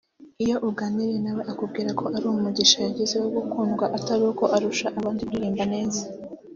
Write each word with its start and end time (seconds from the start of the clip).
Iyo 0.43 0.55
uganiriye 0.69 1.19
na 1.25 1.31
we 1.35 1.41
akubwira 1.51 1.89
ko 1.99 2.03
ari 2.15 2.25
umugisha 2.27 2.77
yagize 2.85 3.15
wo 3.21 3.29
gukundwa 3.37 3.85
atari 3.97 4.23
uko 4.31 4.43
arusha 4.55 4.87
abandi 4.97 5.21
kuririmba 5.27 5.65
neza 5.73 6.01